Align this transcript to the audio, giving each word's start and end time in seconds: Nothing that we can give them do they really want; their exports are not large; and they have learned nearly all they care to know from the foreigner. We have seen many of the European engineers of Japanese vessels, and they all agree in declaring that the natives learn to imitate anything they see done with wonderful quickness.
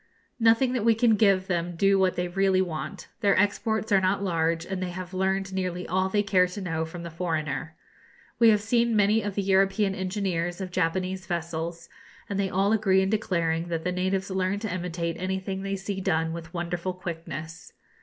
Nothing 0.39 0.73
that 0.73 0.83
we 0.83 0.95
can 0.95 1.15
give 1.15 1.45
them 1.45 1.75
do 1.75 2.09
they 2.09 2.27
really 2.27 2.59
want; 2.59 3.07
their 3.19 3.37
exports 3.39 3.91
are 3.91 4.01
not 4.01 4.23
large; 4.23 4.65
and 4.65 4.81
they 4.81 4.89
have 4.89 5.13
learned 5.13 5.53
nearly 5.53 5.87
all 5.87 6.09
they 6.09 6.23
care 6.23 6.47
to 6.47 6.59
know 6.59 6.85
from 6.85 7.03
the 7.03 7.11
foreigner. 7.11 7.75
We 8.39 8.49
have 8.49 8.61
seen 8.63 8.95
many 8.95 9.21
of 9.21 9.35
the 9.35 9.43
European 9.43 9.93
engineers 9.93 10.59
of 10.59 10.71
Japanese 10.71 11.27
vessels, 11.27 11.87
and 12.27 12.39
they 12.39 12.49
all 12.49 12.73
agree 12.73 13.03
in 13.03 13.11
declaring 13.11 13.67
that 13.67 13.83
the 13.83 13.91
natives 13.91 14.31
learn 14.31 14.57
to 14.61 14.73
imitate 14.73 15.17
anything 15.19 15.61
they 15.61 15.75
see 15.75 16.01
done 16.01 16.33
with 16.33 16.51
wonderful 16.51 16.95
quickness. 16.95 17.71